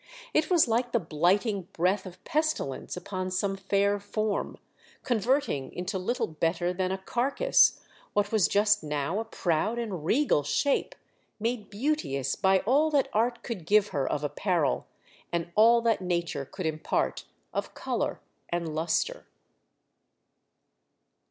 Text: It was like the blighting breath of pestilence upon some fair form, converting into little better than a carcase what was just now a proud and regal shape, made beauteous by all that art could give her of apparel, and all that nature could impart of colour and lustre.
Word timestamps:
It 0.33 0.49
was 0.49 0.67
like 0.67 0.93
the 0.93 0.99
blighting 0.99 1.67
breath 1.73 2.07
of 2.07 2.23
pestilence 2.23 2.97
upon 2.97 3.29
some 3.29 3.55
fair 3.55 3.99
form, 3.99 4.57
converting 5.03 5.71
into 5.73 5.99
little 5.99 6.25
better 6.25 6.73
than 6.73 6.91
a 6.91 6.97
carcase 6.97 7.79
what 8.13 8.31
was 8.31 8.47
just 8.47 8.83
now 8.83 9.19
a 9.19 9.25
proud 9.25 9.77
and 9.77 10.03
regal 10.03 10.41
shape, 10.41 10.95
made 11.39 11.69
beauteous 11.69 12.35
by 12.35 12.61
all 12.61 12.89
that 12.89 13.09
art 13.13 13.43
could 13.43 13.67
give 13.67 13.89
her 13.89 14.11
of 14.11 14.23
apparel, 14.23 14.87
and 15.31 15.51
all 15.53 15.81
that 15.81 16.01
nature 16.01 16.45
could 16.45 16.65
impart 16.65 17.25
of 17.53 17.75
colour 17.75 18.19
and 18.49 18.73
lustre. 18.73 19.27